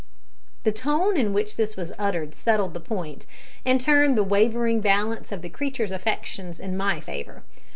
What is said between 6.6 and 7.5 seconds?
my favour.